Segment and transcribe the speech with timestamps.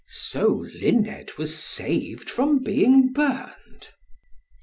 [0.07, 3.89] So Luned was saved from being burned.